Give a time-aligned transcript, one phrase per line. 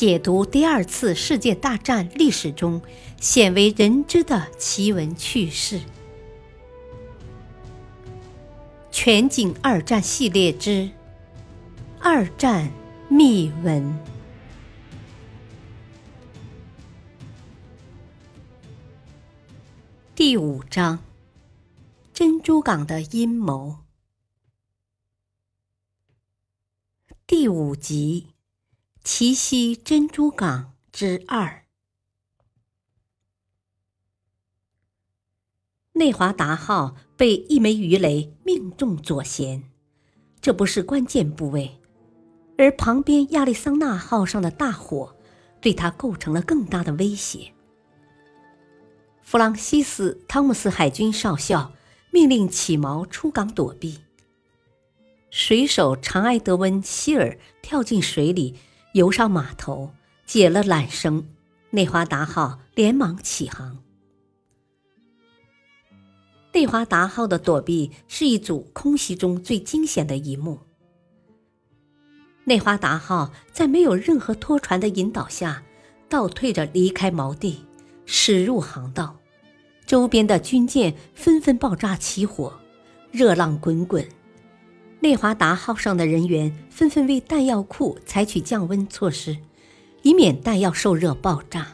[0.00, 2.80] 解读第二次世界大战历史中
[3.20, 5.78] 鲜为人知的奇闻趣事。
[8.90, 10.70] 全景二战系列之
[12.00, 12.72] 《二战
[13.10, 13.82] 秘闻》
[20.14, 21.00] 第五章：
[22.14, 23.80] 珍珠港的阴谋。
[27.26, 28.29] 第五集。
[29.12, 31.64] 奇袭珍珠港之二，
[35.94, 39.64] 内华达号被一枚鱼雷命中左舷，
[40.40, 41.80] 这不是关键部位，
[42.56, 45.16] 而旁边亚利桑那号上的大火
[45.60, 47.52] 对他构成了更大的威胁。
[49.22, 51.72] 弗朗西斯·汤姆斯海军少校
[52.12, 53.98] 命令起锚出港躲避，
[55.30, 58.56] 水手长埃德温·希尔跳进水里。
[58.92, 59.92] 游上码头，
[60.26, 61.24] 解了缆绳，
[61.70, 63.78] 内华达号连忙起航。
[66.52, 70.58] 内华达号的躲避是一组空袭中最惊险的一幕。
[72.44, 75.62] 内华达号在没有任何拖船的引导下，
[76.08, 77.64] 倒退着离开锚地，
[78.06, 79.16] 驶入航道，
[79.86, 82.52] 周边的军舰纷纷爆炸起火，
[83.12, 84.04] 热浪滚滚。
[85.02, 89.38] 内华达号上的人员纷纷为弹药库采取降温措施，
[90.02, 91.68] 以免弹药受热爆炸。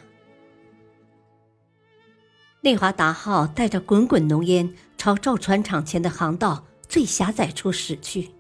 [2.61, 8.31] 内华达号带着滚滚浓烟朝造船厂前的航道最狭窄处驶去。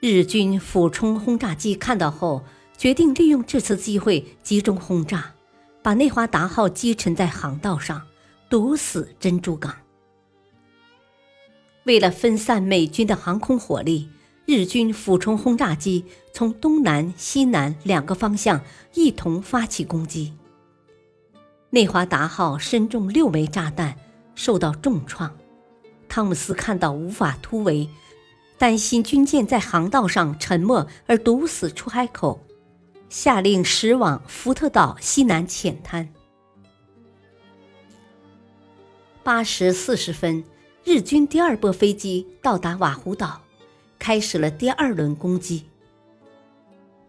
[0.00, 2.44] 日军俯冲轰炸机看到后，
[2.76, 5.34] 决定利用这次机会集中轰炸，
[5.82, 8.02] 把内华达号击沉在航道上，
[8.50, 9.72] 堵死珍珠港。
[11.86, 14.08] 为了分散美军的航空火力，
[14.44, 18.60] 日军俯冲轰炸机从东南、西南两个方向
[18.94, 20.32] 一同发起攻击。
[21.70, 23.96] 内华达号身中六枚炸弹，
[24.34, 25.32] 受到重创。
[26.08, 27.88] 汤姆斯看到无法突围，
[28.58, 32.44] 担心军舰在航道上沉没而堵死出海口，
[33.08, 36.08] 下令驶往福特岛西南浅滩。
[39.22, 40.42] 八时四十分。
[40.86, 43.42] 日军第二波飞机到达瓦胡岛，
[43.98, 45.64] 开始了第二轮攻击。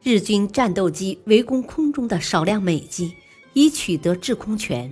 [0.01, 3.13] 日军战斗机围攻空中的少量美机，
[3.53, 4.91] 以取得制空权。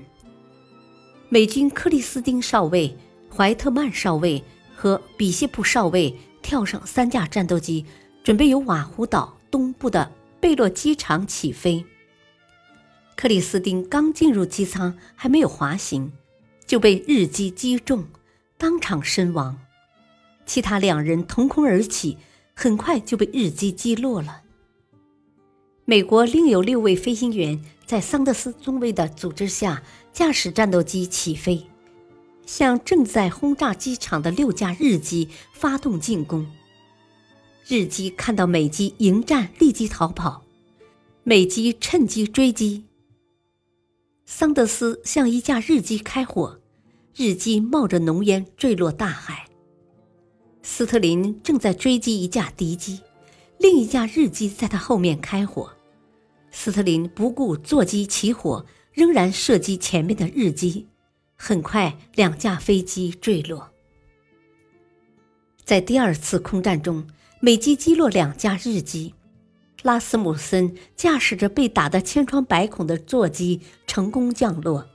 [1.30, 2.96] 美军克里斯汀少尉、
[3.36, 4.44] 怀特曼少尉
[4.76, 7.84] 和比谢普少尉跳上三架战斗机，
[8.24, 11.84] 准备由瓦胡岛东部的贝洛机场起飞。
[13.16, 16.12] 克里斯汀刚进入机舱，还没有滑行，
[16.68, 18.06] 就被日机击中。
[18.58, 19.58] 当场身亡，
[20.46, 22.18] 其他两人腾空而起，
[22.54, 24.44] 很快就被日机击落了。
[25.84, 29.84] 美国另有六位飞行员在桑德斯中尉的组织下，
[30.14, 31.68] 驾驶战斗机起飞，
[32.46, 36.50] 向正在轰炸机场的六架日机发动进攻。
[37.68, 40.44] 日机看到美机迎战，立即逃跑，
[41.24, 42.86] 美机趁机追击。
[44.26, 46.60] 桑德斯向一架日机开火。
[47.18, 49.48] 日机冒着浓烟坠落大海。
[50.62, 53.00] 斯特林正在追击一架敌机，
[53.58, 55.72] 另一架日机在他后面开火。
[56.52, 60.88] 斯特林不顾座机起火，仍然射击前面的日机。
[61.38, 63.72] 很快，两架飞机坠落。
[65.64, 67.08] 在第二次空战中，
[67.40, 69.14] 美机击落两架日机，
[69.84, 74.86] 拉斯姆森驾驶着被打得千疮百孔的座机成功降落。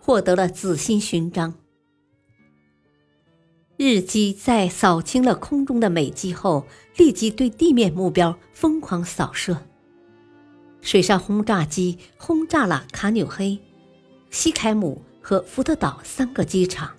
[0.00, 1.54] 获得了紫心勋章。
[3.76, 6.66] 日机在扫清了空中的美机后，
[6.96, 9.56] 立即对地面目标疯狂扫射。
[10.80, 13.58] 水上轰炸机轰炸了卡纽黑、
[14.30, 16.90] 西凯姆和福特岛三个机场。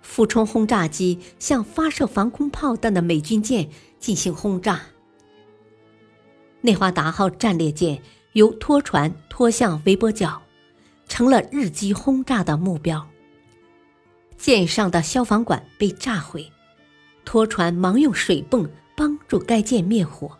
[0.00, 4.80] 俯冲轰炸机向发射防空炮弹的美军舰进行轰炸。
[6.60, 8.00] 内华达号战列舰
[8.32, 10.43] 由拖船拖向维波角。
[11.08, 13.06] 成了日机轰炸的目标。
[14.36, 16.50] 舰上的消防管被炸毁，
[17.24, 20.38] 拖船忙用水泵帮助该舰灭火。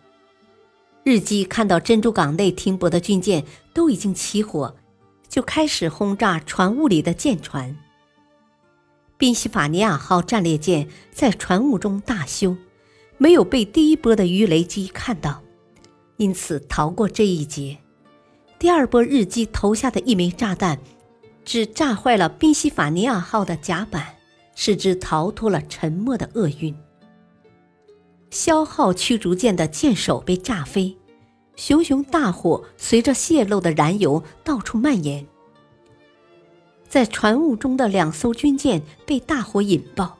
[1.03, 4.75] 日机看到珍珠港内停泊的军舰都已经起火，
[5.27, 7.77] 就开始轰炸船坞里的舰船。
[9.17, 12.57] 宾夕法尼亚号战列舰在船坞中大修，
[13.17, 15.41] 没有被第一波的鱼雷机看到，
[16.17, 17.77] 因此逃过这一劫。
[18.57, 20.79] 第二波日机投下的一枚炸弹，
[21.43, 24.15] 只炸坏了宾夕法尼亚号的甲板，
[24.55, 26.75] 使之逃脱了沉没的厄运。
[28.31, 30.97] 消耗驱逐舰的舰首被炸飞，
[31.55, 35.25] 熊熊大火随着泄漏的燃油到处蔓延，
[36.87, 40.17] 在船坞中的两艘军舰被大火引爆，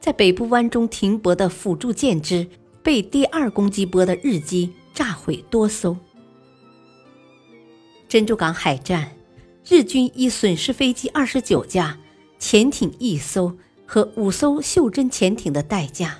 [0.00, 2.46] 在北部湾中停泊的辅助舰只
[2.82, 5.96] 被第二攻击波的日机炸毁多艘。
[8.08, 9.10] 珍珠港海战，
[9.68, 11.98] 日军以损失飞机二十九架、
[12.38, 16.18] 潜艇一艘和五艘袖珍潜艇的代价。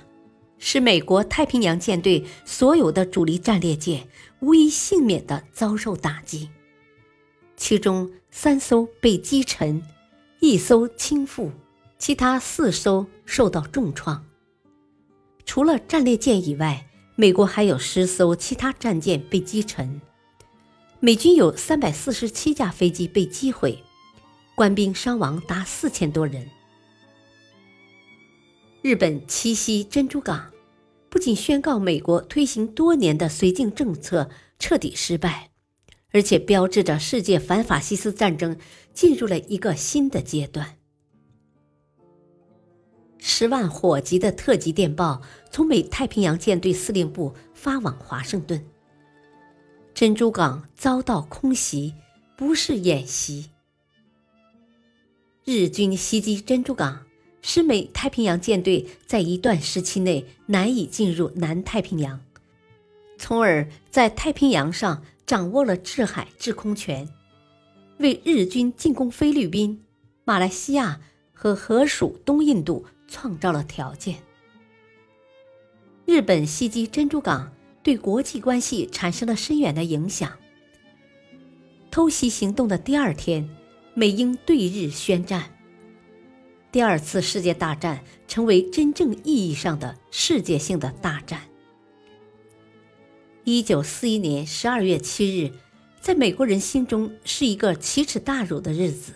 [0.59, 4.07] 使美国太平洋舰队所有的主力战列舰
[4.39, 6.49] 无一幸免地遭受打击，
[7.55, 9.81] 其中三艘被击沉，
[10.39, 11.51] 一艘倾覆，
[11.97, 14.25] 其他四艘受到重创。
[15.45, 16.85] 除了战列舰以外，
[17.15, 20.01] 美国还有十艘其他战舰被击沉。
[20.99, 23.83] 美军有三百四十七架飞机被击毁，
[24.55, 26.49] 官兵伤亡达四千多人。
[28.81, 30.51] 日本七夕珍珠港，
[31.07, 35.51] 不仅宣告美国推行多年的绥靖政策彻底失败，
[36.11, 38.57] 而且标志着世界反法西斯战争
[38.91, 40.77] 进入了一个新的阶段。
[43.19, 45.21] 十万火急的特级电报
[45.51, 48.65] 从美太平洋舰队司令部发往华盛顿。
[49.97, 51.95] 珍珠港遭到空袭，
[52.35, 53.49] 不是演习。
[55.43, 57.03] 日军袭击珍珠港。
[57.41, 62.19] 使美太平洋舰队在一段时期内难以进入南太平洋，
[63.17, 67.09] 从而在太平洋上掌握了制海制空权，
[67.97, 69.83] 为日军进攻菲律宾、
[70.25, 70.99] 马来西亚
[71.33, 74.17] 和河属东印度创造了条件。
[76.05, 77.51] 日本袭击珍珠港，
[77.87, 80.37] 对国际关系产生了深远的影响。
[81.89, 83.49] 偷袭行动的第二天，
[83.93, 85.55] 美英对日宣战。
[86.69, 91.39] 第二次世界大战成为真正意义上的世界性的大战。
[93.45, 95.53] 一九四一年十二月七日，
[96.01, 99.13] 在美国人心中是一个奇耻大辱的日子。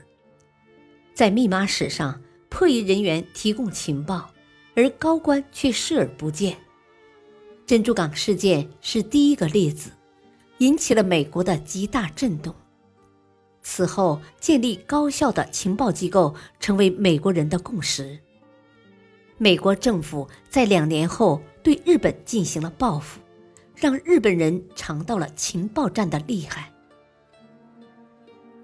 [1.13, 4.31] 在密码史上，破译人员提供情报，
[4.75, 6.55] 而高官却视而不见。
[7.71, 9.91] 珍珠港事件是第一个例子，
[10.57, 12.53] 引起了美国的极大震动。
[13.61, 18.19] 此后，建立高效的情报机构成为美国人的共识。
[19.37, 23.21] 美国政府在两年后对日本进行了报复，
[23.73, 26.73] 让日本人尝到了情报战的厉害。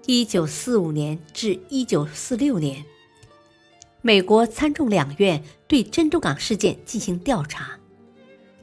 [0.04, 2.84] 一九四五年至一九四六年，
[4.02, 7.77] 美国参众两院对珍珠港事件进行调查，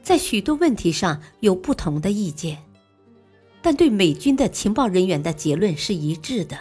[0.06, 2.62] 在许多问题上有不同的意见。
[3.60, 6.56] 但对美军的情报人员的结论是一致的。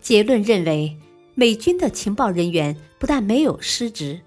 [0.00, 0.96] 结论认为，
[1.34, 4.18] 美军的情报人员不但没有失职，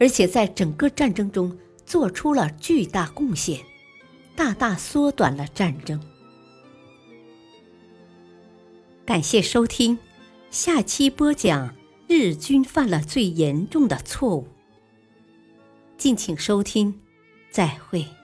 [0.00, 1.54] 而且在整个战争中
[1.84, 3.60] 做出了巨大贡献，
[4.34, 6.00] 大大缩短了战争。
[9.04, 9.98] 感谢收听，
[10.50, 11.76] 下期播讲
[12.08, 14.48] 日军犯了最严重的错误。
[15.98, 17.00] 敬请收听，
[17.54, 18.23] 再会。